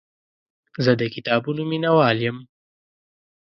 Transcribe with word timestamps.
زه 0.83 0.91
د 1.01 1.03
کتابونو 1.13 1.61
مینهوال 1.69 2.17
یم. 2.25 2.37